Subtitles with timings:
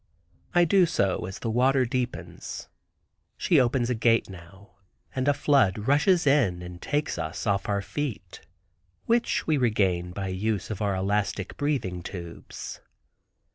[0.55, 2.69] I do so, as the water deepens.
[3.37, 4.71] She opens a gate now,
[5.15, 8.41] and a flood rushes in, and takes us off our feet,
[9.05, 12.81] which we regain by use of our elastic breathing tubes.